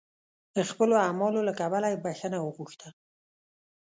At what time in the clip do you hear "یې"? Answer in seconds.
1.91-2.01